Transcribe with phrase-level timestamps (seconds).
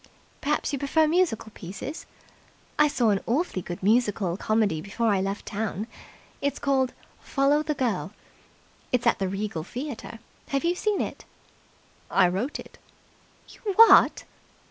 [0.41, 2.07] "Perhaps you prefer musical pieces?
[2.79, 5.85] I saw an awfully good musical comedy before I left town.
[6.41, 8.11] It's called 'Follow the Girl'.
[8.91, 10.17] It's at the Regal Theatre.
[10.47, 11.25] Have you seen it?"
[12.09, 12.79] "I wrote it."
[13.49, 14.23] "You what!"